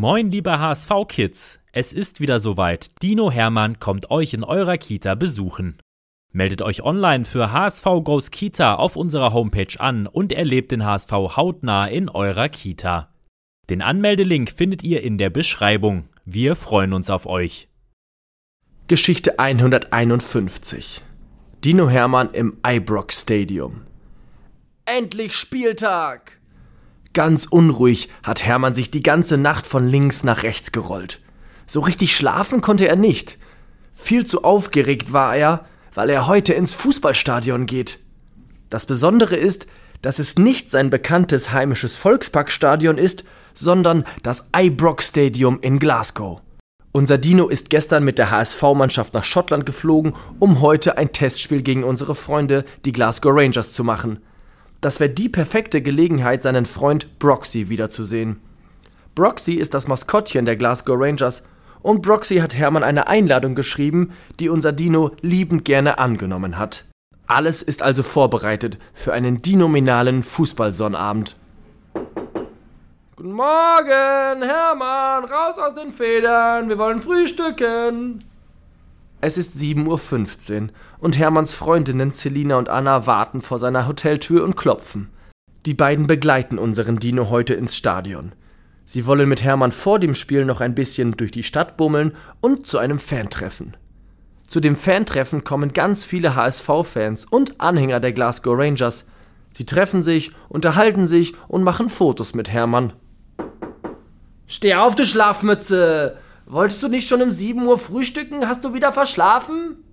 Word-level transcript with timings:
Moin, 0.00 0.30
liebe 0.30 0.60
HSV-Kids! 0.60 1.58
Es 1.72 1.92
ist 1.92 2.20
wieder 2.20 2.38
soweit. 2.38 3.02
Dino 3.02 3.32
Hermann 3.32 3.80
kommt 3.80 4.12
euch 4.12 4.32
in 4.32 4.44
eurer 4.44 4.78
Kita 4.78 5.16
besuchen. 5.16 5.76
Meldet 6.30 6.62
euch 6.62 6.82
online 6.84 7.24
für 7.24 7.50
HSV 7.50 7.82
Goes 8.04 8.30
Kita 8.30 8.76
auf 8.76 8.94
unserer 8.94 9.32
Homepage 9.32 9.74
an 9.80 10.06
und 10.06 10.32
erlebt 10.32 10.70
den 10.70 10.86
HSV 10.86 11.10
hautnah 11.10 11.88
in 11.88 12.08
eurer 12.08 12.48
Kita. 12.48 13.12
Den 13.70 13.82
Anmeldelink 13.82 14.52
findet 14.52 14.84
ihr 14.84 15.02
in 15.02 15.18
der 15.18 15.30
Beschreibung. 15.30 16.08
Wir 16.24 16.54
freuen 16.54 16.92
uns 16.92 17.10
auf 17.10 17.26
euch. 17.26 17.66
Geschichte 18.86 19.40
151 19.40 21.02
Dino 21.64 21.90
Hermann 21.90 22.30
im 22.30 22.56
Ibrox 22.64 23.22
Stadium. 23.22 23.82
Endlich 24.84 25.34
Spieltag! 25.34 26.37
Ganz 27.12 27.46
unruhig 27.46 28.08
hat 28.22 28.44
Hermann 28.44 28.74
sich 28.74 28.90
die 28.90 29.02
ganze 29.02 29.38
Nacht 29.38 29.66
von 29.66 29.88
links 29.88 30.24
nach 30.24 30.42
rechts 30.42 30.72
gerollt. 30.72 31.20
So 31.66 31.80
richtig 31.80 32.14
schlafen 32.16 32.60
konnte 32.60 32.88
er 32.88 32.96
nicht. 32.96 33.38
Viel 33.94 34.24
zu 34.24 34.44
aufgeregt 34.44 35.12
war 35.12 35.36
er, 35.36 35.66
weil 35.94 36.10
er 36.10 36.26
heute 36.26 36.54
ins 36.54 36.74
Fußballstadion 36.74 37.66
geht. 37.66 37.98
Das 38.68 38.86
Besondere 38.86 39.36
ist, 39.36 39.66
dass 40.02 40.18
es 40.18 40.38
nicht 40.38 40.70
sein 40.70 40.90
bekanntes 40.90 41.52
heimisches 41.52 41.96
Volksparkstadion 41.96 42.98
ist, 42.98 43.24
sondern 43.54 44.04
das 44.22 44.50
Ibrox 44.56 45.08
Stadium 45.08 45.58
in 45.60 45.78
Glasgow. 45.78 46.40
Unser 46.92 47.18
Dino 47.18 47.48
ist 47.48 47.70
gestern 47.70 48.04
mit 48.04 48.18
der 48.18 48.30
HSV-Mannschaft 48.30 49.14
nach 49.14 49.24
Schottland 49.24 49.66
geflogen, 49.66 50.14
um 50.38 50.60
heute 50.60 50.96
ein 50.96 51.12
Testspiel 51.12 51.62
gegen 51.62 51.84
unsere 51.84 52.14
Freunde, 52.14 52.64
die 52.84 52.92
Glasgow 52.92 53.32
Rangers, 53.34 53.72
zu 53.72 53.84
machen. 53.84 54.20
Das 54.80 55.00
wäre 55.00 55.10
die 55.10 55.28
perfekte 55.28 55.82
Gelegenheit, 55.82 56.42
seinen 56.42 56.66
Freund 56.66 57.18
Broxy 57.18 57.68
wiederzusehen. 57.68 58.40
Broxy 59.14 59.54
ist 59.54 59.74
das 59.74 59.88
Maskottchen 59.88 60.44
der 60.44 60.56
Glasgow 60.56 60.96
Rangers 60.96 61.42
und 61.82 62.02
Broxy 62.02 62.36
hat 62.36 62.54
Hermann 62.54 62.84
eine 62.84 63.08
Einladung 63.08 63.56
geschrieben, 63.56 64.12
die 64.38 64.48
unser 64.48 64.72
Dino 64.72 65.10
liebend 65.20 65.64
gerne 65.64 65.98
angenommen 65.98 66.58
hat. 66.58 66.84
Alles 67.26 67.60
ist 67.60 67.82
also 67.82 68.02
vorbereitet 68.02 68.78
für 68.94 69.12
einen 69.12 69.42
dinominalen 69.42 70.22
Fußballsonnabend. 70.22 71.36
Guten 73.16 73.32
Morgen, 73.32 74.42
Hermann, 74.42 75.24
raus 75.24 75.58
aus 75.58 75.74
den 75.74 75.90
Federn, 75.90 76.68
wir 76.68 76.78
wollen 76.78 77.02
frühstücken. 77.02 78.20
Es 79.20 79.36
ist 79.36 79.56
7.15 79.56 80.62
Uhr 80.62 80.68
und 81.00 81.18
Hermanns 81.18 81.56
Freundinnen 81.56 82.12
Celina 82.12 82.56
und 82.56 82.68
Anna 82.68 83.06
warten 83.06 83.40
vor 83.40 83.58
seiner 83.58 83.88
Hoteltür 83.88 84.44
und 84.44 84.56
klopfen. 84.56 85.08
Die 85.66 85.74
beiden 85.74 86.06
begleiten 86.06 86.56
unseren 86.56 87.00
Dino 87.00 87.28
heute 87.28 87.54
ins 87.54 87.76
Stadion. 87.76 88.32
Sie 88.84 89.06
wollen 89.06 89.28
mit 89.28 89.42
Hermann 89.42 89.72
vor 89.72 89.98
dem 89.98 90.14
Spiel 90.14 90.44
noch 90.44 90.60
ein 90.60 90.74
bisschen 90.74 91.16
durch 91.16 91.32
die 91.32 91.42
Stadt 91.42 91.76
bummeln 91.76 92.14
und 92.40 92.68
zu 92.68 92.78
einem 92.78 93.00
Fantreffen. 93.00 93.76
Zu 94.46 94.60
dem 94.60 94.76
Fantreffen 94.76 95.42
kommen 95.42 95.72
ganz 95.72 96.04
viele 96.04 96.36
HSV-Fans 96.36 97.24
und 97.24 97.60
Anhänger 97.60 97.98
der 97.98 98.12
Glasgow 98.12 98.56
Rangers. 98.56 99.04
Sie 99.50 99.66
treffen 99.66 100.02
sich, 100.02 100.30
unterhalten 100.48 101.08
sich 101.08 101.34
und 101.48 101.64
machen 101.64 101.88
Fotos 101.88 102.34
mit 102.34 102.50
Hermann. 102.50 102.92
Steh 104.46 104.76
auf, 104.76 104.94
du 104.94 105.04
Schlafmütze! 105.04 106.16
Wolltest 106.50 106.82
du 106.82 106.88
nicht 106.88 107.06
schon 107.06 107.20
um 107.20 107.30
7 107.30 107.66
Uhr 107.66 107.76
frühstücken? 107.76 108.48
Hast 108.48 108.64
du 108.64 108.72
wieder 108.72 108.90
verschlafen? 108.90 109.84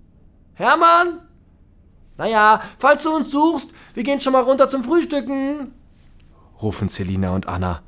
Hermann? 0.54 1.20
Naja, 2.16 2.62
falls 2.78 3.02
du 3.02 3.14
uns 3.14 3.30
suchst, 3.30 3.74
wir 3.92 4.02
gehen 4.02 4.22
schon 4.22 4.32
mal 4.32 4.40
runter 4.40 4.66
zum 4.66 4.82
Frühstücken, 4.82 5.72
rufen 6.62 6.88
Selina 6.88 7.34
und 7.34 7.46
Anna. 7.46 7.82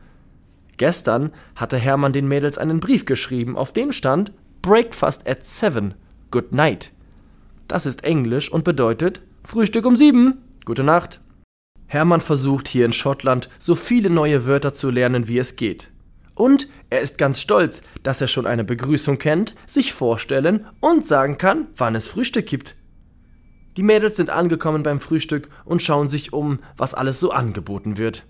Gestern 0.76 1.32
hatte 1.56 1.78
Hermann 1.78 2.12
den 2.12 2.28
Mädels 2.28 2.58
einen 2.58 2.78
Brief 2.78 3.06
geschrieben, 3.06 3.56
auf 3.56 3.72
dem 3.72 3.90
stand 3.90 4.32
Breakfast 4.60 5.26
at 5.26 5.46
seven, 5.46 5.94
good 6.30 6.52
night. 6.52 6.92
Das 7.68 7.86
ist 7.86 8.04
Englisch 8.04 8.52
und 8.52 8.64
bedeutet 8.64 9.22
Frühstück 9.44 9.86
um 9.86 9.96
sieben, 9.96 10.44
gute 10.66 10.84
Nacht. 10.84 11.22
Hermann 11.86 12.20
versucht 12.20 12.68
hier 12.68 12.84
in 12.84 12.92
Schottland 12.92 13.48
so 13.58 13.74
viele 13.74 14.10
neue 14.10 14.44
Wörter 14.44 14.74
zu 14.74 14.90
lernen, 14.90 15.26
wie 15.26 15.38
es 15.38 15.56
geht. 15.56 15.90
Und 16.38 16.69
er 16.88 17.00
ist 17.00 17.19
ganz 17.19 17.41
stolz, 17.41 17.82
dass 18.04 18.21
er 18.21 18.28
schon 18.28 18.47
eine 18.47 18.62
Begrüßung 18.62 19.19
kennt, 19.19 19.56
sich 19.66 19.93
vorstellen 19.93 20.66
und 20.78 21.04
sagen 21.04 21.37
kann, 21.37 21.66
wann 21.76 21.97
es 21.97 22.06
Frühstück 22.06 22.47
gibt. 22.47 22.76
Die 23.76 23.82
Mädels 23.82 24.16
sind 24.16 24.31
angekommen 24.31 24.84
beim 24.84 25.00
Frühstück 25.00 25.50
und 25.65 25.82
schauen 25.82 26.09
sich 26.09 26.32
um, 26.32 26.60
was 26.76 26.94
alles 26.94 27.19
so 27.19 27.32
angeboten 27.32 27.99
wird. 27.99 28.25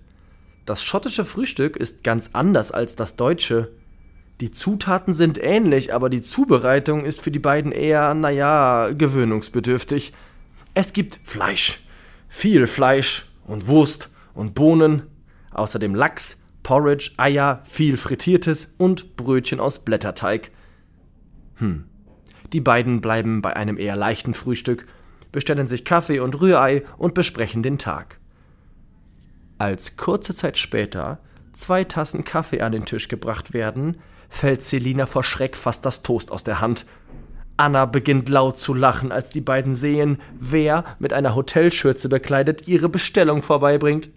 Das 0.65 0.83
schottische 0.83 1.23
Frühstück 1.23 1.77
ist 1.77 2.03
ganz 2.03 2.31
anders 2.33 2.71
als 2.71 2.95
das 2.95 3.15
deutsche. 3.15 3.69
Die 4.41 4.51
Zutaten 4.51 5.13
sind 5.13 5.37
ähnlich, 5.43 5.93
aber 5.93 6.09
die 6.09 6.23
Zubereitung 6.23 7.05
ist 7.05 7.21
für 7.21 7.29
die 7.29 7.37
beiden 7.37 7.71
eher, 7.71 8.15
naja, 8.15 8.89
gewöhnungsbedürftig. 8.91 10.13
Es 10.73 10.93
gibt 10.93 11.19
Fleisch. 11.23 11.83
Viel 12.27 12.65
Fleisch 12.65 13.27
und 13.45 13.67
Wurst 13.67 14.09
und 14.33 14.55
Bohnen. 14.55 15.03
Außerdem 15.51 15.93
Lachs, 15.93 16.38
Porridge, 16.69 17.11
Eier, 17.17 17.63
viel 17.63 17.97
Frittiertes 17.97 18.75
und 18.77 19.17
Brötchen 19.17 19.59
aus 19.59 19.79
Blätterteig. 19.79 20.51
Hm. 21.55 21.85
Die 22.53 22.61
beiden 22.61 23.01
bleiben 23.01 23.41
bei 23.41 23.55
einem 23.55 23.75
eher 23.79 23.95
leichten 23.95 24.35
Frühstück, 24.35 24.85
bestellen 25.31 25.65
sich 25.65 25.83
Kaffee 25.83 26.19
und 26.19 26.39
Rührei 26.39 26.83
und 26.99 27.15
besprechen 27.15 27.63
den 27.63 27.79
Tag 27.79 28.19
als 29.57 29.97
kurze 29.97 30.35
Zeit 30.35 30.59
später 30.59 31.17
zwei 31.53 31.83
Tassen 31.83 32.23
Kaffee 32.23 32.61
an 32.61 32.71
den 32.71 32.85
Tisch 32.85 33.07
gebracht 33.07 33.51
werden, 33.51 33.97
fällt 34.29 34.61
Selina 34.61 35.07
vor 35.07 35.23
Schreck 35.23 35.55
fast 35.55 35.87
das 35.87 36.03
Toast 36.03 36.31
aus 36.31 36.43
der 36.43 36.61
Hand. 36.61 36.85
Anna 37.57 37.87
beginnt 37.87 38.29
laut 38.29 38.59
zu 38.59 38.75
lachen, 38.75 39.11
als 39.11 39.29
die 39.29 39.41
beiden 39.41 39.73
sehen, 39.73 40.21
wer 40.37 40.85
mit 40.99 41.13
einer 41.13 41.33
Hotelschürze 41.33 42.09
bekleidet 42.09 42.67
ihre 42.67 42.89
Bestellung 42.89 43.41
vorbeibringt. 43.41 44.11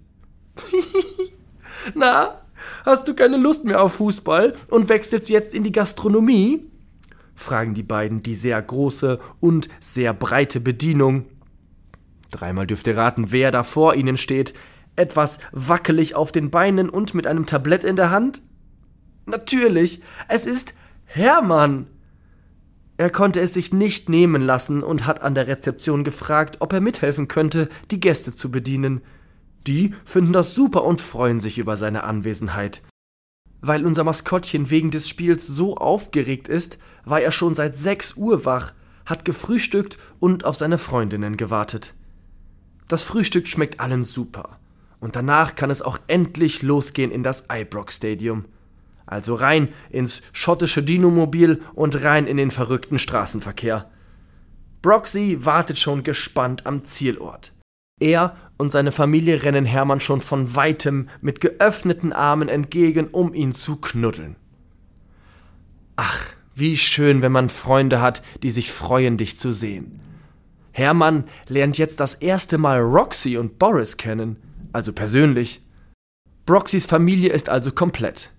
Na, 1.94 2.41
hast 2.84 3.08
du 3.08 3.14
keine 3.14 3.36
Lust 3.36 3.64
mehr 3.64 3.82
auf 3.82 3.94
Fußball 3.94 4.54
und 4.68 4.88
wechselst 4.88 5.28
jetzt 5.28 5.54
in 5.54 5.64
die 5.64 5.72
Gastronomie? 5.72 6.68
fragen 7.34 7.74
die 7.74 7.82
beiden 7.82 8.22
die 8.22 8.34
sehr 8.34 8.60
große 8.60 9.18
und 9.40 9.68
sehr 9.80 10.12
breite 10.12 10.60
Bedienung. 10.60 11.24
Dreimal 12.30 12.66
dürft 12.66 12.86
ihr 12.86 12.96
raten, 12.96 13.32
wer 13.32 13.50
da 13.50 13.62
vor 13.62 13.94
ihnen 13.94 14.16
steht 14.16 14.54
etwas 14.96 15.38
wackelig 15.52 16.14
auf 16.14 16.32
den 16.32 16.50
Beinen 16.50 16.88
und 16.88 17.14
mit 17.14 17.26
einem 17.26 17.46
Tablett 17.46 17.84
in 17.84 17.96
der 17.96 18.10
Hand? 18.10 18.42
Natürlich, 19.26 20.02
es 20.28 20.46
ist 20.46 20.74
Hermann. 21.04 21.86
Er 22.96 23.10
konnte 23.10 23.40
es 23.40 23.54
sich 23.54 23.72
nicht 23.72 24.08
nehmen 24.08 24.42
lassen 24.42 24.82
und 24.82 25.06
hat 25.06 25.22
an 25.22 25.34
der 25.34 25.48
Rezeption 25.48 26.04
gefragt, 26.04 26.56
ob 26.60 26.72
er 26.72 26.80
mithelfen 26.80 27.26
könnte, 27.26 27.68
die 27.90 28.00
Gäste 28.00 28.34
zu 28.34 28.50
bedienen. 28.50 29.00
Die 29.66 29.94
finden 30.04 30.32
das 30.32 30.54
super 30.54 30.84
und 30.84 31.00
freuen 31.00 31.40
sich 31.40 31.58
über 31.58 31.76
seine 31.76 32.04
Anwesenheit. 32.04 32.82
Weil 33.60 33.86
unser 33.86 34.02
Maskottchen 34.02 34.70
wegen 34.70 34.90
des 34.90 35.08
Spiels 35.08 35.46
so 35.46 35.76
aufgeregt 35.76 36.48
ist, 36.48 36.78
war 37.04 37.20
er 37.20 37.30
schon 37.30 37.54
seit 37.54 37.76
sechs 37.76 38.14
Uhr 38.16 38.44
wach, 38.44 38.74
hat 39.06 39.24
gefrühstückt 39.24 39.98
und 40.18 40.44
auf 40.44 40.56
seine 40.56 40.78
Freundinnen 40.78 41.36
gewartet. 41.36 41.94
Das 42.88 43.04
Frühstück 43.04 43.46
schmeckt 43.46 43.80
allen 43.80 44.04
super. 44.04 44.58
Und 45.00 45.16
danach 45.16 45.54
kann 45.54 45.70
es 45.70 45.82
auch 45.82 45.98
endlich 46.06 46.62
losgehen 46.62 47.10
in 47.10 47.22
das 47.22 47.46
Ibrox 47.50 47.96
Stadium. 47.96 48.44
Also 49.06 49.34
rein 49.34 49.68
ins 49.90 50.22
schottische 50.32 50.82
Dinomobil 50.82 51.60
und 51.74 52.02
rein 52.02 52.26
in 52.26 52.36
den 52.36 52.50
verrückten 52.50 52.98
Straßenverkehr. 52.98 53.90
Broxy 54.80 55.38
wartet 55.44 55.78
schon 55.78 56.02
gespannt 56.02 56.66
am 56.66 56.84
Zielort. 56.84 57.51
Er 58.02 58.36
und 58.58 58.72
seine 58.72 58.92
Familie 58.92 59.42
rennen 59.42 59.64
Hermann 59.64 60.00
schon 60.00 60.20
von 60.20 60.54
weitem 60.54 61.08
mit 61.20 61.40
geöffneten 61.40 62.12
Armen 62.12 62.48
entgegen, 62.48 63.08
um 63.08 63.32
ihn 63.34 63.52
zu 63.52 63.76
knuddeln. 63.76 64.36
Ach, 65.96 66.26
wie 66.54 66.76
schön, 66.76 67.22
wenn 67.22 67.32
man 67.32 67.48
Freunde 67.48 68.00
hat, 68.00 68.22
die 68.42 68.50
sich 68.50 68.70
freuen, 68.72 69.16
dich 69.16 69.38
zu 69.38 69.52
sehen. 69.52 70.00
Hermann 70.72 71.24
lernt 71.48 71.78
jetzt 71.78 72.00
das 72.00 72.14
erste 72.14 72.58
Mal 72.58 72.80
Roxy 72.80 73.36
und 73.36 73.58
Boris 73.58 73.96
kennen 73.96 74.36
also 74.72 74.92
persönlich. 74.92 75.60
Broxys 76.46 76.86
Familie 76.86 77.30
ist 77.30 77.48
also 77.48 77.72
komplett. 77.72 78.30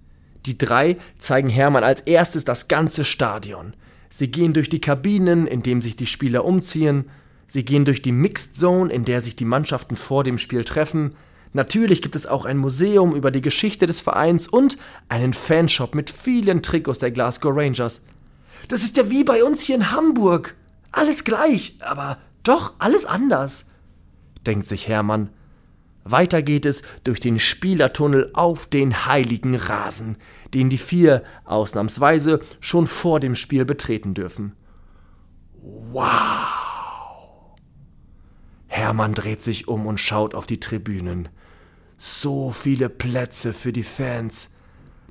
Die 0.45 0.57
drei 0.57 0.97
zeigen 1.19 1.49
Hermann 1.49 1.83
als 1.83 2.01
erstes 2.01 2.43
das 2.43 2.67
ganze 2.67 3.05
Stadion. 3.05 3.75
Sie 4.09 4.29
gehen 4.29 4.53
durch 4.53 4.69
die 4.69 4.81
Kabinen, 4.81 5.47
in 5.47 5.63
denen 5.63 5.81
sich 5.81 5.95
die 5.95 6.05
Spieler 6.05 6.43
umziehen. 6.43 7.05
Sie 7.47 7.63
gehen 7.63 7.85
durch 7.85 8.01
die 8.01 8.11
Mixed 8.11 8.57
Zone, 8.57 8.91
in 8.91 9.05
der 9.05 9.21
sich 9.21 9.35
die 9.35 9.45
Mannschaften 9.45 9.95
vor 9.95 10.23
dem 10.23 10.37
Spiel 10.37 10.63
treffen. 10.63 11.15
Natürlich 11.53 12.01
gibt 12.01 12.15
es 12.15 12.25
auch 12.25 12.45
ein 12.45 12.57
Museum 12.57 13.15
über 13.15 13.29
die 13.29 13.41
Geschichte 13.41 13.85
des 13.85 14.01
Vereins 14.01 14.47
und 14.47 14.77
einen 15.09 15.33
Fanshop 15.33 15.93
mit 15.93 16.09
vielen 16.09 16.63
Trikots 16.63 16.99
der 16.99 17.11
Glasgow 17.11 17.55
Rangers. 17.55 18.01
Das 18.67 18.83
ist 18.83 18.97
ja 18.97 19.09
wie 19.09 19.23
bei 19.23 19.43
uns 19.43 19.61
hier 19.61 19.75
in 19.75 19.91
Hamburg. 19.91 20.55
Alles 20.91 21.23
gleich, 21.23 21.75
aber 21.81 22.17
doch 22.43 22.73
alles 22.79 23.05
anders, 23.05 23.67
denkt 24.45 24.67
sich 24.67 24.87
Hermann. 24.87 25.29
Weiter 26.03 26.41
geht 26.41 26.65
es 26.65 26.81
durch 27.03 27.19
den 27.19 27.39
Spielertunnel 27.39 28.29
auf 28.33 28.67
den 28.67 29.05
heiligen 29.05 29.55
Rasen, 29.55 30.17
den 30.53 30.69
die 30.69 30.77
vier 30.77 31.23
ausnahmsweise 31.45 32.41
schon 32.59 32.87
vor 32.87 33.19
dem 33.19 33.35
Spiel 33.35 33.63
betreten 33.63 34.13
dürfen. 34.13 34.53
Wow! 35.61 36.42
Hermann 38.83 39.13
dreht 39.13 39.41
sich 39.41 39.69
um 39.69 39.87
und 39.87 39.97
schaut 39.97 40.35
auf 40.35 40.45
die 40.45 40.59
Tribünen. 40.59 41.29
So 41.97 42.51
viele 42.51 42.89
Plätze 42.89 43.53
für 43.53 43.71
die 43.71 43.83
Fans. 43.83 44.49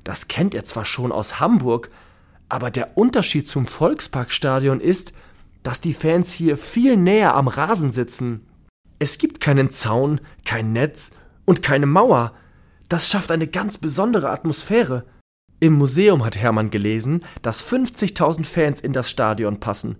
Das 0.03 0.27
kennt 0.27 0.53
er 0.53 0.63
zwar 0.63 0.85
schon 0.85 1.11
aus 1.11 1.39
Hamburg, 1.39 1.89
aber 2.49 2.69
der 2.69 2.99
Unterschied 2.99 3.47
zum 3.47 3.65
Volksparkstadion 3.65 4.79
ist, 4.79 5.13
dass 5.63 5.81
die 5.81 5.95
Fans 5.95 6.31
hier 6.31 6.55
viel 6.55 6.97
näher 6.97 7.33
am 7.33 7.47
Rasen 7.47 7.91
sitzen. 7.91 8.45
Es 8.99 9.17
gibt 9.17 9.39
keinen 9.41 9.71
Zaun, 9.71 10.21
kein 10.45 10.71
Netz 10.71 11.09
und 11.45 11.63
keine 11.63 11.87
Mauer. 11.87 12.33
Das 12.89 13.09
schafft 13.09 13.31
eine 13.31 13.47
ganz 13.47 13.79
besondere 13.79 14.29
Atmosphäre. 14.29 15.03
Im 15.59 15.73
Museum 15.73 16.23
hat 16.23 16.37
Hermann 16.37 16.69
gelesen, 16.69 17.25
dass 17.41 17.67
50.000 17.67 18.45
Fans 18.45 18.81
in 18.81 18.93
das 18.93 19.09
Stadion 19.09 19.59
passen. 19.59 19.95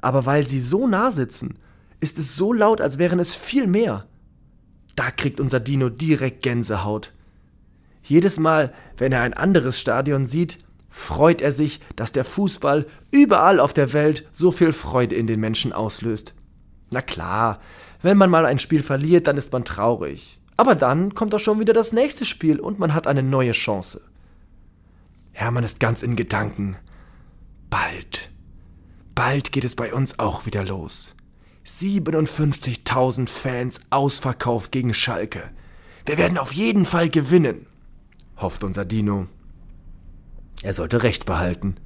Aber 0.00 0.26
weil 0.26 0.48
sie 0.48 0.60
so 0.60 0.88
nah 0.88 1.12
sitzen, 1.12 1.56
ist 2.00 2.18
es 2.18 2.36
so 2.36 2.52
laut, 2.52 2.80
als 2.80 2.98
wären 2.98 3.18
es 3.18 3.34
viel 3.34 3.66
mehr. 3.66 4.06
Da 4.94 5.10
kriegt 5.10 5.40
unser 5.40 5.60
Dino 5.60 5.88
direkt 5.88 6.42
Gänsehaut. 6.42 7.12
Jedes 8.02 8.38
Mal, 8.38 8.72
wenn 8.96 9.12
er 9.12 9.22
ein 9.22 9.34
anderes 9.34 9.80
Stadion 9.80 10.26
sieht, 10.26 10.58
freut 10.88 11.42
er 11.42 11.52
sich, 11.52 11.80
dass 11.96 12.12
der 12.12 12.24
Fußball 12.24 12.86
überall 13.10 13.60
auf 13.60 13.72
der 13.72 13.92
Welt 13.92 14.28
so 14.32 14.52
viel 14.52 14.72
Freude 14.72 15.16
in 15.16 15.26
den 15.26 15.40
Menschen 15.40 15.72
auslöst. 15.72 16.34
Na 16.90 17.02
klar, 17.02 17.60
wenn 18.00 18.16
man 18.16 18.30
mal 18.30 18.46
ein 18.46 18.58
Spiel 18.58 18.82
verliert, 18.82 19.26
dann 19.26 19.36
ist 19.36 19.52
man 19.52 19.64
traurig. 19.64 20.38
Aber 20.56 20.74
dann 20.74 21.14
kommt 21.14 21.34
auch 21.34 21.40
schon 21.40 21.58
wieder 21.60 21.72
das 21.72 21.92
nächste 21.92 22.24
Spiel 22.24 22.60
und 22.60 22.78
man 22.78 22.94
hat 22.94 23.06
eine 23.06 23.22
neue 23.22 23.52
Chance. 23.52 24.00
Hermann 25.32 25.64
ist 25.64 25.80
ganz 25.80 26.02
in 26.02 26.16
Gedanken. 26.16 26.76
Bald, 27.68 28.30
bald 29.14 29.52
geht 29.52 29.64
es 29.64 29.74
bei 29.74 29.92
uns 29.92 30.18
auch 30.18 30.46
wieder 30.46 30.64
los. 30.64 31.15
57.000 31.66 33.28
Fans 33.28 33.80
ausverkauft 33.90 34.72
gegen 34.72 34.94
Schalke. 34.94 35.42
Wir 36.06 36.18
werden 36.18 36.38
auf 36.38 36.52
jeden 36.52 36.84
Fall 36.84 37.10
gewinnen, 37.10 37.66
hofft 38.36 38.62
unser 38.62 38.84
Dino. 38.84 39.26
Er 40.62 40.72
sollte 40.72 41.02
Recht 41.02 41.26
behalten. 41.26 41.76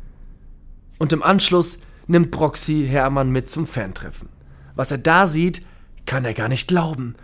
Und 0.99 1.13
im 1.13 1.23
Anschluss 1.23 1.79
nimmt 2.07 2.31
Broxy 2.31 2.87
Hermann 2.87 3.31
mit 3.31 3.49
zum 3.49 3.67
Fantreffen. 3.67 4.29
Was 4.75 4.91
er 4.91 4.99
da 4.99 5.27
sieht, 5.27 5.63
kann 6.07 6.25
er 6.25 6.35
gar 6.35 6.49
nicht 6.49 6.69
glauben. 6.69 7.15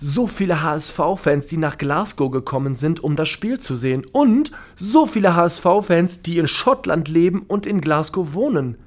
So 0.00 0.26
viele 0.26 0.62
HSV-Fans, 0.62 1.46
die 1.46 1.58
nach 1.58 1.78
Glasgow 1.78 2.30
gekommen 2.30 2.74
sind, 2.74 3.00
um 3.04 3.16
das 3.16 3.28
Spiel 3.28 3.60
zu 3.60 3.76
sehen. 3.76 4.04
Und 4.12 4.50
so 4.76 5.06
viele 5.06 5.36
HSV-Fans, 5.36 6.22
die 6.22 6.38
in 6.38 6.48
Schottland 6.48 7.08
leben 7.08 7.42
und 7.46 7.66
in 7.66 7.80
Glasgow 7.80 8.32
wohnen. 8.32 8.78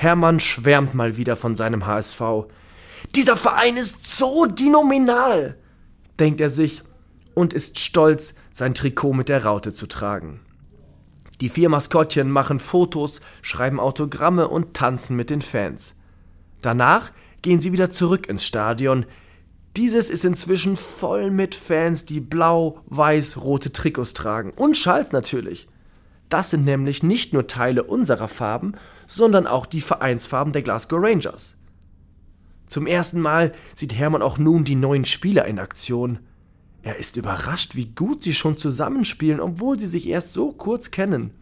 Hermann 0.00 0.40
schwärmt 0.40 0.94
mal 0.94 1.18
wieder 1.18 1.36
von 1.36 1.54
seinem 1.54 1.84
HSV. 1.84 2.22
Dieser 3.14 3.36
Verein 3.36 3.76
ist 3.76 4.16
so 4.16 4.46
dinominal, 4.46 5.58
denkt 6.18 6.40
er 6.40 6.48
sich 6.48 6.82
und 7.34 7.52
ist 7.52 7.78
stolz, 7.78 8.34
sein 8.54 8.72
Trikot 8.72 9.12
mit 9.12 9.28
der 9.28 9.44
Raute 9.44 9.74
zu 9.74 9.86
tragen. 9.86 10.40
Die 11.42 11.50
vier 11.50 11.68
Maskottchen 11.68 12.30
machen 12.30 12.60
Fotos, 12.60 13.20
schreiben 13.42 13.78
Autogramme 13.78 14.48
und 14.48 14.72
tanzen 14.72 15.16
mit 15.16 15.28
den 15.28 15.42
Fans. 15.42 15.92
Danach 16.62 17.12
gehen 17.42 17.60
sie 17.60 17.72
wieder 17.72 17.90
zurück 17.90 18.26
ins 18.26 18.46
Stadion. 18.46 19.04
Dieses 19.76 20.08
ist 20.08 20.24
inzwischen 20.24 20.76
voll 20.76 21.30
mit 21.30 21.54
Fans, 21.54 22.06
die 22.06 22.20
blau, 22.20 22.80
weiß, 22.86 23.42
rote 23.42 23.70
Trikots 23.70 24.14
tragen. 24.14 24.52
Und 24.56 24.78
Schals 24.78 25.12
natürlich. 25.12 25.68
Das 26.30 26.50
sind 26.50 26.64
nämlich 26.64 27.02
nicht 27.02 27.32
nur 27.32 27.48
Teile 27.48 27.82
unserer 27.82 28.28
Farben, 28.28 28.72
sondern 29.06 29.46
auch 29.46 29.66
die 29.66 29.80
Vereinsfarben 29.80 30.52
der 30.52 30.62
Glasgow 30.62 31.00
Rangers. 31.02 31.56
Zum 32.66 32.86
ersten 32.86 33.20
Mal 33.20 33.52
sieht 33.74 33.98
Hermann 33.98 34.22
auch 34.22 34.38
nun 34.38 34.64
die 34.64 34.76
neuen 34.76 35.04
Spieler 35.04 35.44
in 35.46 35.58
Aktion. 35.58 36.20
Er 36.82 36.96
ist 36.96 37.16
überrascht, 37.16 37.74
wie 37.74 37.86
gut 37.86 38.22
sie 38.22 38.32
schon 38.32 38.56
zusammenspielen, 38.56 39.40
obwohl 39.40 39.78
sie 39.78 39.88
sich 39.88 40.08
erst 40.08 40.32
so 40.32 40.52
kurz 40.52 40.92
kennen. 40.92 41.32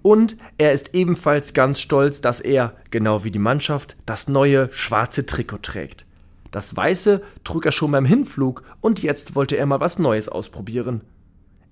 Und 0.00 0.38
er 0.56 0.72
ist 0.72 0.94
ebenfalls 0.94 1.52
ganz 1.52 1.78
stolz, 1.78 2.22
dass 2.22 2.40
er, 2.40 2.74
genau 2.90 3.22
wie 3.22 3.30
die 3.30 3.38
Mannschaft, 3.38 3.96
das 4.06 4.28
neue 4.28 4.72
schwarze 4.72 5.26
Trikot 5.26 5.58
trägt. 5.58 6.06
Das 6.50 6.74
weiße 6.74 7.22
trug 7.44 7.66
er 7.66 7.72
schon 7.72 7.90
beim 7.90 8.06
Hinflug 8.06 8.62
und 8.80 9.02
jetzt 9.02 9.34
wollte 9.34 9.56
er 9.58 9.66
mal 9.66 9.80
was 9.80 9.98
Neues 9.98 10.30
ausprobieren. 10.30 11.02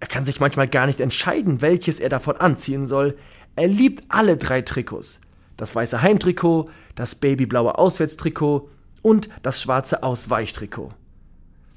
Er 0.04 0.08
kann 0.08 0.26
sich 0.26 0.38
manchmal 0.38 0.68
gar 0.68 0.84
nicht 0.84 1.00
entscheiden, 1.00 1.62
welches 1.62 1.98
er 1.98 2.10
davon 2.10 2.36
anziehen 2.36 2.86
soll. 2.86 3.16
Er 3.56 3.68
liebt 3.68 4.04
alle 4.10 4.36
drei 4.36 4.60
Trikots. 4.60 5.18
Das 5.56 5.74
weiße 5.74 6.02
Heimtrikot, 6.02 6.68
das 6.94 7.14
babyblaue 7.14 7.78
Auswärtstrikot 7.78 8.68
und 9.00 9.30
das 9.40 9.62
schwarze 9.62 10.02
Ausweichtrikot. 10.02 10.92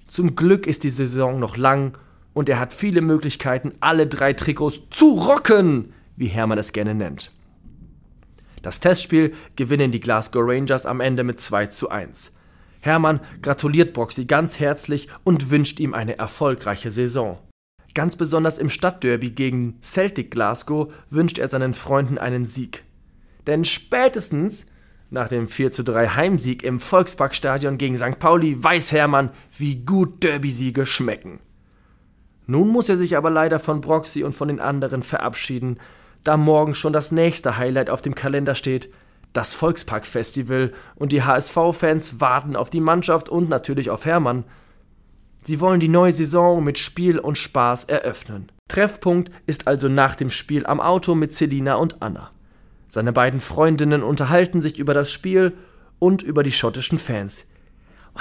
Zum 0.07 0.35
Glück 0.35 0.67
ist 0.67 0.83
die 0.83 0.89
Saison 0.89 1.39
noch 1.39 1.55
lang 1.55 1.97
und 2.33 2.49
er 2.49 2.59
hat 2.59 2.73
viele 2.73 2.99
Möglichkeiten, 2.99 3.71
alle 3.79 4.07
drei 4.07 4.33
Trikots 4.33 4.81
zu 4.89 5.11
rocken, 5.11 5.93
wie 6.17 6.27
Hermann 6.27 6.57
es 6.57 6.73
gerne 6.73 6.95
nennt. 6.95 7.31
Das 8.61 8.81
Testspiel 8.81 9.35
gewinnen 9.55 9.91
die 9.91 10.01
Glasgow 10.01 10.43
Rangers 10.45 10.85
am 10.85 10.99
Ende 10.99 11.23
mit 11.23 11.39
2 11.39 11.67
zu 11.67 11.89
1. 11.89 12.33
Hermann 12.81 13.21
gratuliert 13.41 13.93
Broxy 13.93 14.25
ganz 14.25 14.59
herzlich 14.59 15.07
und 15.23 15.49
wünscht 15.49 15.79
ihm 15.79 15.93
eine 15.93 16.17
erfolgreiche 16.17 16.91
Saison. 16.91 17.37
Ganz 17.97 18.15
besonders 18.15 18.59
im 18.59 18.69
Stadtderby 18.69 19.31
gegen 19.31 19.79
Celtic 19.81 20.29
Glasgow 20.29 20.93
wünscht 21.09 21.39
er 21.39 21.47
seinen 21.47 21.73
Freunden 21.73 22.19
einen 22.19 22.45
Sieg. 22.45 22.83
Denn 23.47 23.65
spätestens 23.65 24.67
nach 25.09 25.27
dem 25.27 25.47
4 25.47 25.71
zu 25.71 25.83
3 25.83 26.09
Heimsieg 26.09 26.61
im 26.61 26.79
Volksparkstadion 26.79 27.79
gegen 27.79 27.97
St. 27.97 28.19
Pauli 28.19 28.63
weiß 28.63 28.91
Hermann, 28.91 29.31
wie 29.57 29.77
gut 29.77 30.21
Derby-Siege 30.21 30.85
schmecken. 30.85 31.39
Nun 32.45 32.67
muss 32.67 32.87
er 32.87 32.97
sich 32.97 33.17
aber 33.17 33.31
leider 33.31 33.59
von 33.59 33.81
Broxy 33.81 34.23
und 34.23 34.33
von 34.33 34.49
den 34.49 34.59
anderen 34.59 35.01
verabschieden, 35.01 35.79
da 36.23 36.37
morgen 36.37 36.75
schon 36.75 36.93
das 36.93 37.11
nächste 37.11 37.57
Highlight 37.57 37.89
auf 37.89 38.03
dem 38.03 38.13
Kalender 38.13 38.53
steht, 38.53 38.93
das 39.33 39.55
Volksparkfestival 39.55 40.71
und 40.93 41.13
die 41.13 41.23
HSV-Fans 41.23 42.21
warten 42.21 42.55
auf 42.55 42.69
die 42.69 42.79
Mannschaft 42.79 43.27
und 43.27 43.49
natürlich 43.49 43.89
auf 43.89 44.05
Hermann. 44.05 44.43
Sie 45.43 45.59
wollen 45.59 45.79
die 45.79 45.87
neue 45.87 46.11
Saison 46.11 46.63
mit 46.63 46.77
Spiel 46.77 47.19
und 47.19 47.37
Spaß 47.37 47.85
eröffnen. 47.85 48.51
Treffpunkt 48.67 49.31
ist 49.45 49.67
also 49.67 49.87
nach 49.87 50.15
dem 50.15 50.29
Spiel 50.29 50.65
am 50.65 50.81
Auto 50.81 51.15
mit 51.15 51.31
Selina 51.31 51.75
und 51.75 52.01
Anna. 52.01 52.31
Seine 52.87 53.13
beiden 53.13 53.39
Freundinnen 53.39 54.03
unterhalten 54.03 54.61
sich 54.61 54.79
über 54.79 54.93
das 54.93 55.11
Spiel 55.11 55.53
und 55.99 56.21
über 56.21 56.43
die 56.43 56.51
schottischen 56.51 56.99
Fans. 56.99 57.45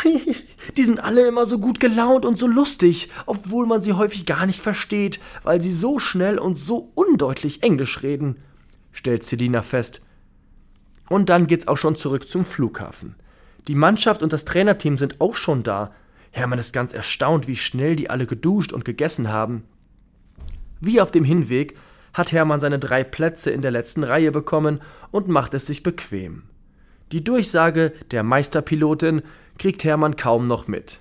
Die 0.77 0.85
sind 0.85 1.03
alle 1.03 1.27
immer 1.27 1.47
so 1.47 1.59
gut 1.59 1.81
gelaunt 1.81 2.25
und 2.25 2.39
so 2.39 2.47
lustig, 2.47 3.11
obwohl 3.27 3.67
man 3.67 3.81
sie 3.81 3.95
häufig 3.95 4.27
gar 4.27 4.47
nicht 4.47 4.61
versteht, 4.61 5.21
weil 5.43 5.61
sie 5.61 5.71
so 5.71 5.99
schnell 5.99 6.39
und 6.39 6.55
so 6.55 6.91
undeutlich 6.95 7.63
Englisch 7.63 8.03
reden, 8.03 8.37
stellt 8.93 9.25
Selina 9.25 9.63
fest. 9.63 10.01
Und 11.09 11.29
dann 11.29 11.47
geht's 11.47 11.69
auch 11.69 11.77
schon 11.77 11.97
zurück 11.97 12.29
zum 12.29 12.45
Flughafen. 12.45 13.15
Die 13.69 13.75
Mannschaft 13.75 14.23
und 14.23 14.33
das 14.33 14.45
Trainerteam 14.45 14.99
sind 14.99 15.21
auch 15.21 15.35
schon 15.35 15.63
da. 15.63 15.93
Hermann 16.37 16.59
ist 16.59 16.75
ganz 16.75 16.93
erstaunt, 16.93 17.49
wie 17.49 17.57
schnell 17.57 17.97
die 17.97 18.11
alle 18.11 18.27
geduscht 18.27 18.75
und 18.75 18.85
gegessen 18.85 19.31
haben. 19.31 19.65
Wie 20.81 21.01
auf 21.01 21.11
dem 21.11 21.25
Hinweg 21.25 21.79
hat 22.13 22.31
Hermann 22.31 22.61
seine 22.61 22.79
drei 22.79 23.05
Plätze 23.05 23.51
in 23.51 23.63
der 23.63 23.71
letzten 23.71 24.05
Reihe 24.05 24.31
bekommen 24.31 24.83
und 25.11 25.29
macht 25.29 25.55
es 25.55 25.65
sich 25.65 25.83
bequem. 25.83 26.43
Die 27.11 27.25
Durchsage 27.25 27.93
der 28.11 28.23
Meisterpilotin 28.23 29.23
kriegt 29.59 29.83
Hermann 29.83 30.17
kaum 30.17 30.47
noch 30.47 30.69
mit. 30.69 31.01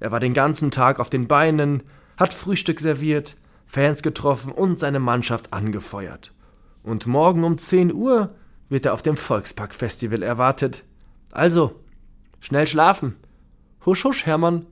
Er 0.00 0.12
war 0.12 0.20
den 0.20 0.32
ganzen 0.32 0.70
Tag 0.70 0.98
auf 0.98 1.10
den 1.10 1.28
Beinen, 1.28 1.82
hat 2.16 2.32
Frühstück 2.32 2.80
serviert, 2.80 3.36
Fans 3.66 4.02
getroffen 4.02 4.50
und 4.50 4.78
seine 4.78 4.98
Mannschaft 4.98 5.52
angefeuert. 5.52 6.32
Und 6.82 7.06
morgen 7.06 7.44
um 7.44 7.58
10 7.58 7.92
Uhr 7.92 8.34
wird 8.70 8.86
er 8.86 8.94
auf 8.94 9.02
dem 9.02 9.18
Volksparkfestival 9.18 10.22
erwartet. 10.22 10.84
Also, 11.32 11.82
schnell 12.40 12.66
schlafen. 12.66 13.16
Husch, 13.86 14.02
husch, 14.04 14.24
Hermann. 14.24 14.64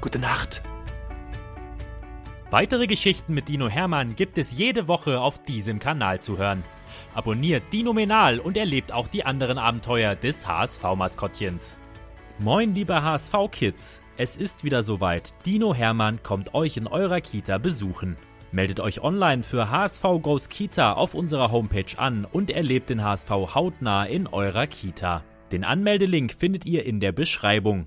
Gute 0.00 0.18
Nacht. 0.18 0.60
Weitere 2.50 2.88
Geschichten 2.88 3.32
mit 3.32 3.48
Dino 3.48 3.68
Hermann 3.68 4.16
gibt 4.16 4.38
es 4.38 4.58
jede 4.58 4.88
Woche 4.88 5.20
auf 5.20 5.40
diesem 5.40 5.78
Kanal 5.78 6.20
zu 6.20 6.36
hören. 6.36 6.64
Abonniert 7.14 7.62
Dinomenal 7.72 8.40
und 8.40 8.56
erlebt 8.56 8.90
auch 8.90 9.06
die 9.06 9.24
anderen 9.24 9.56
Abenteuer 9.56 10.16
des 10.16 10.48
HSV-Maskottchens. 10.48 11.78
Moin, 12.40 12.74
liebe 12.74 13.00
HSV-Kids! 13.00 14.02
Es 14.16 14.36
ist 14.36 14.64
wieder 14.64 14.82
soweit. 14.82 15.32
Dino 15.46 15.72
Hermann 15.72 16.20
kommt 16.24 16.54
euch 16.54 16.76
in 16.76 16.88
eurer 16.88 17.20
Kita 17.20 17.58
besuchen. 17.58 18.16
Meldet 18.50 18.80
euch 18.80 19.00
online 19.00 19.44
für 19.44 19.70
HSV 19.70 20.02
Goes 20.22 20.48
Kita 20.48 20.94
auf 20.94 21.14
unserer 21.14 21.52
Homepage 21.52 21.96
an 21.96 22.24
und 22.24 22.50
erlebt 22.50 22.90
den 22.90 23.04
HSV 23.04 23.30
hautnah 23.30 24.06
in 24.06 24.26
eurer 24.26 24.66
Kita. 24.66 25.22
Den 25.52 25.62
Anmeldelink 25.62 26.32
findet 26.32 26.66
ihr 26.66 26.84
in 26.84 26.98
der 26.98 27.12
Beschreibung. 27.12 27.86